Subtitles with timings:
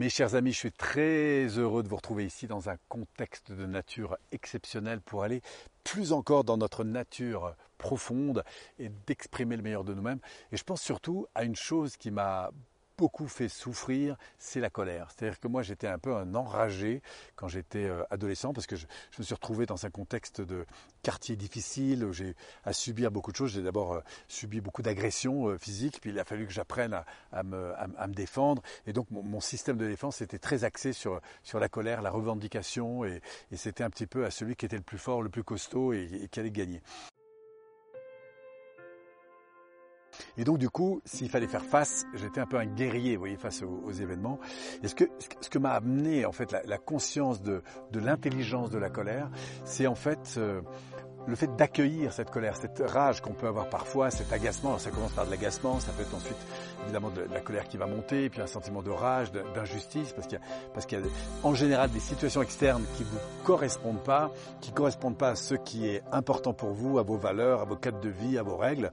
[0.00, 3.66] Mes chers amis, je suis très heureux de vous retrouver ici dans un contexte de
[3.66, 5.42] nature exceptionnel pour aller
[5.84, 8.42] plus encore dans notre nature profonde
[8.78, 10.20] et d'exprimer le meilleur de nous-mêmes.
[10.52, 12.50] Et je pense surtout à une chose qui m'a
[13.00, 15.08] beaucoup fait souffrir, c'est la colère.
[15.10, 17.00] C'est-à-dire que moi, j'étais un peu un enragé
[17.34, 18.84] quand j'étais euh, adolescent parce que je,
[19.18, 20.66] me suis retrouvé dans un contexte de
[21.02, 23.52] quartier difficile où j'ai à subir beaucoup de choses.
[23.52, 26.92] J'ai d'abord euh, subi beaucoup d'agressions euh, physiques, puis il a fallu que j'apprenne
[27.32, 27.72] à, me,
[28.08, 28.60] défendre.
[28.86, 33.06] Et donc, mon, système de défense était très axé sur, sur la colère, la revendication,
[33.06, 33.22] et,
[33.54, 36.28] c'était un petit peu à celui qui était le plus fort, le plus costaud et
[36.30, 36.82] qui allait gagner.
[40.36, 43.36] Et donc, du coup, s'il fallait faire face, j'étais un peu un guerrier, vous voyez,
[43.36, 44.38] face aux, événements.
[44.82, 45.04] Et ce que,
[45.40, 47.62] ce que m'a amené, en fait, la, conscience de,
[47.94, 49.30] l'intelligence de la colère,
[49.64, 50.62] c'est en fait euh,
[51.26, 54.70] le fait d'accueillir cette colère, cette rage qu'on peut avoir parfois, cet agacement.
[54.70, 56.36] Alors, ça commence par de l'agacement, ça peut être ensuite
[56.84, 60.38] évidemment de, la colère qui va monter, puis un sentiment de rage, d'injustice, parce qu'il
[60.38, 61.04] y a, parce qu'il y a
[61.42, 65.86] en général des situations externes qui vous correspondent pas, qui correspondent pas à ce qui
[65.86, 68.90] est important pour vous, à vos valeurs, à vos cadres de vie, à vos règles.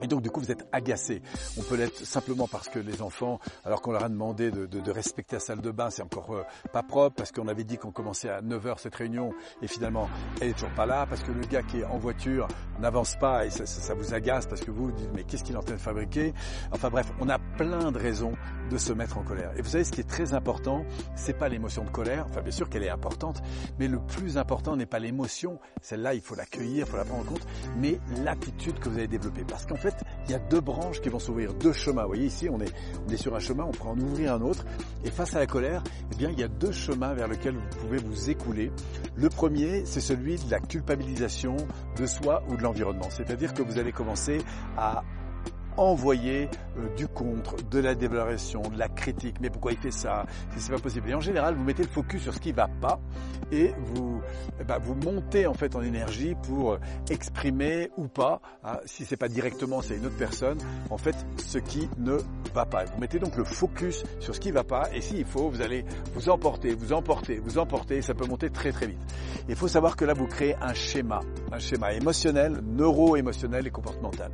[0.00, 1.22] Et donc du coup vous êtes agacé.
[1.58, 5.36] On peut l'être simplement parce que les enfants, alors qu'on leur a demandé de, respecter
[5.36, 8.28] la salle de bain, c'est encore euh, pas propre, parce qu'on avait dit qu'on commençait
[8.28, 9.32] à 9h cette réunion
[9.62, 10.08] et finalement
[10.40, 12.48] elle est toujours pas là, parce que le gars qui est en voiture
[12.80, 15.58] n'avance pas et ça, vous agace parce que vous vous dites mais qu'est-ce qu'il est
[15.58, 16.32] en train de fabriquer?
[16.72, 18.34] Enfin bref, on a plein de raisons
[18.70, 19.52] de se mettre en colère.
[19.56, 22.52] Et vous savez ce qui est très important, c'est pas l'émotion de colère, enfin bien
[22.52, 23.42] sûr qu'elle est importante,
[23.78, 27.22] mais le plus important n'est pas l'émotion, celle-là il faut l'accueillir, il faut la prendre
[27.22, 27.46] en compte,
[27.78, 29.44] mais l'attitude que vous avez développée.
[29.46, 29.94] Parce qu'en fait,
[30.26, 32.02] il y a deux branches qui vont s'ouvrir, deux chemins.
[32.02, 32.72] Vous voyez ici, on est,
[33.06, 34.64] on est sur un chemin, on pourra en ouvrir un autre.
[35.04, 37.78] Et face à la colère, eh bien, il y a deux chemins vers lesquels vous
[37.80, 38.70] pouvez vous écouler.
[39.14, 41.56] Le premier, c'est celui de la culpabilisation
[41.96, 42.62] de soi ou de
[43.10, 44.38] C'est-à-dire que vous allez commencer
[44.76, 45.02] à
[45.76, 49.36] envoyer euh, du contre, de la dévalorisation, de la critique.
[49.40, 50.26] Mais pourquoi il fait ça?
[50.56, 51.08] C'est pas possible.
[51.10, 53.00] Et en général, vous mettez le focus sur ce qui va pas
[53.50, 54.20] et vous,
[54.60, 56.78] eh ben, montez en fait en énergie pour
[57.10, 60.58] exprimer ou pas, hein, si c'est pas directement, c'est une autre personne,
[60.90, 62.18] en fait, ce qui ne
[62.54, 65.84] Vous mettez donc le focus sur ce qui va pas et s'il faut, vous allez
[66.14, 67.96] vous emporter, vous emporter, vous emporter.
[67.96, 69.00] Et ça peut monter très très vite.
[69.48, 71.20] Il faut savoir que là, vous créez un schéma,
[71.50, 74.30] un schéma émotionnel, neuro-émotionnel et comportemental.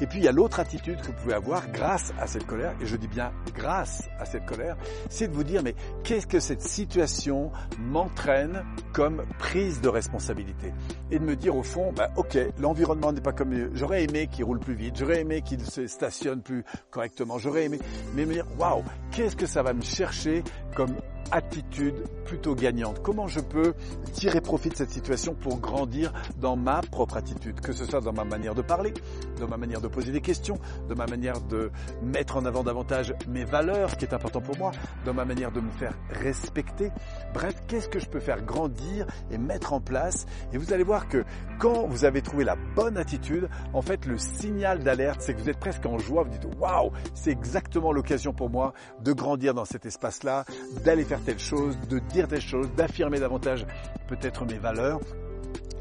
[0.00, 2.74] Et puis il y a l'autre attitude que vous pouvez avoir grâce à cette colère,
[2.80, 4.76] et je dis bien grâce à cette colère,
[5.08, 5.74] c'est de vous dire mais
[6.04, 10.72] qu'est-ce que cette situation m'entraîne comme prise de responsabilité?
[11.10, 14.44] Et de me dire au fond, bah, ok, l'environnement n'est pas comme j'aurais aimé qu'il
[14.44, 17.78] roule plus vite, j'aurais aimé qu'il se stationne plus correctement, j'aurais aimé,
[18.14, 20.94] mais me dire waouh, qu'est-ce que ça va me chercher comme
[21.30, 23.02] attitude plutôt gagnante.
[23.02, 23.74] Comment je peux
[24.12, 28.12] tirer profit de cette situation pour grandir dans ma propre attitude, que ce soit dans
[28.12, 28.92] ma manière de parler,
[29.38, 31.70] dans ma manière de poser des questions, de ma manière de
[32.02, 34.72] mettre en avant davantage mes valeurs, ce qui est important pour moi,
[35.04, 36.90] dans ma manière de me faire respecter.
[37.32, 40.26] Bref, qu'est-ce que je peux faire grandir et mettre en place?
[40.52, 41.24] Et vous allez voir que
[41.58, 45.50] quand vous avez trouvé la bonne attitude, en fait, le signal d'alerte, c'est que vous
[45.50, 49.64] êtes presque en joie, vous dites waouh, c'est exactement l'occasion pour moi de grandir dans
[49.64, 50.44] cet espace-là,
[50.84, 53.66] d'aller faire telle chose, de dire telle chose, d'affirmer davantage
[54.08, 55.00] peut-être mes valeurs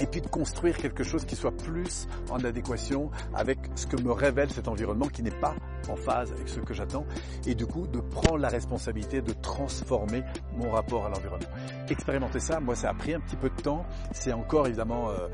[0.00, 4.12] et puis de construire quelque chose qui soit plus en adéquation avec ce que me
[4.12, 5.54] révèle cet environnement qui n'est pas
[5.88, 7.04] en phase avec ce que j'attends
[7.46, 10.22] et du coup de prendre la responsabilité de transformer
[10.56, 11.48] mon rapport à l'environnement.
[11.88, 15.28] Expérimenter ça, moi ça a pris un petit peu de temps, c'est encore évidemment euh,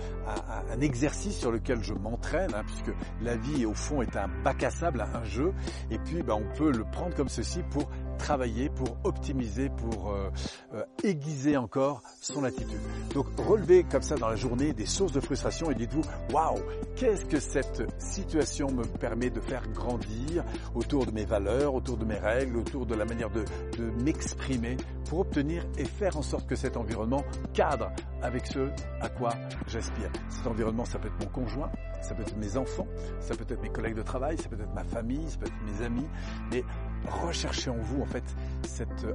[0.72, 4.62] un, exercice sur lequel je m'entraîne hein, puisque la vie au fond est un bac
[4.62, 5.53] à sable, un jeu
[5.91, 7.88] et puis ben, on peut le prendre comme ceci pour
[8.19, 10.31] travailler, pour optimiser, pour euh,
[10.75, 12.81] euh, aiguiser encore son attitude.
[13.15, 16.02] Donc relevez comme ça dans la journée des sources de frustration et dites-vous
[16.32, 16.58] waouh,
[16.96, 20.44] qu'est-ce que cette situation me permet de faire grandir
[20.74, 23.44] autour de mes valeurs, autour de mes règles, autour de la manière de,
[23.78, 24.76] de m'exprimer
[25.08, 27.24] pour obtenir et faire en sorte que cet environnement
[27.54, 27.90] cadre
[28.22, 29.30] avec ce à quoi
[29.66, 30.10] j'aspire.
[30.28, 31.70] Cet environnement, ça peut être mon conjoint,
[32.02, 32.86] ça peut être mes enfants,
[33.20, 35.78] ça peut être mes collègues de travail, ça peut être ma famille, ça peut être
[35.78, 36.06] mes amis,
[36.50, 36.64] mais
[37.08, 38.24] recherchez en vous en fait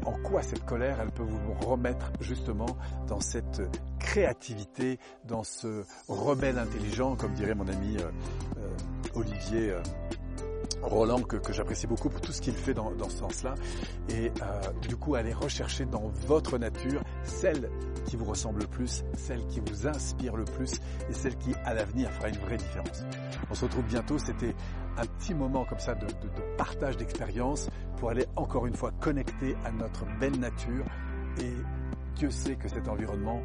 [0.06, 2.78] en quoi cette colère elle peut vous remettre justement
[3.08, 3.62] dans cette
[4.00, 8.10] créativité, dans ce rebelle intelligent, comme dirait mon ami euh,
[8.58, 9.72] euh, Olivier.
[9.72, 9.82] Euh,
[10.82, 13.56] Roland que, j'apprécie beaucoup pour tout ce qu'il fait dans, ce sens-là.
[14.10, 14.32] Et
[14.88, 17.72] du coup, allez rechercher dans votre nature celle
[18.06, 20.74] qui vous ressemble le plus, celle qui vous inspire le plus
[21.10, 23.04] et celle qui, à l'avenir, fera une vraie différence.
[23.50, 24.20] On se retrouve bientôt.
[24.20, 24.54] C'était
[24.98, 26.06] un petit moment comme ça de,
[26.58, 30.86] partage d'expérience pour aller encore une fois connecter à notre belle nature
[31.42, 31.54] et
[32.16, 33.42] Dieu sait que cet environnement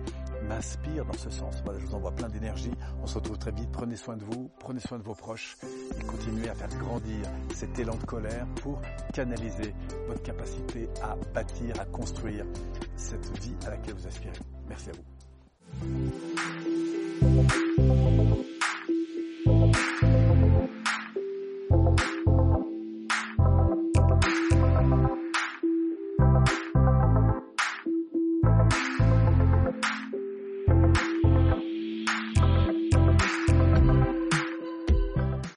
[0.48, 1.60] m'inspire dans ce sens.
[1.64, 2.70] Voilà, je vous envoie plein d'énergie.
[3.02, 3.70] On se retrouve très vite.
[3.72, 5.56] Prenez soin de vous, prenez soin de vos proches
[5.98, 8.80] et continuez à faire grandir cet élan de colère pour
[9.12, 9.74] canaliser
[10.06, 12.44] votre capacité à bâtir, à construire
[12.96, 14.38] cette vie à laquelle vous aspirez.
[14.68, 15.99] Merci à vous.